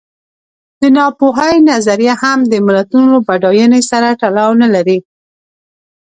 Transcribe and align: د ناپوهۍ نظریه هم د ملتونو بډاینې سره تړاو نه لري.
د 0.81 0.83
ناپوهۍ 0.97 1.55
نظریه 1.69 2.15
هم 2.23 2.39
د 2.51 2.53
ملتونو 2.67 3.13
بډاینې 3.27 3.81
سره 3.91 4.09
تړاو 4.21 4.51
نه 4.61 4.67
لري. 4.75 4.97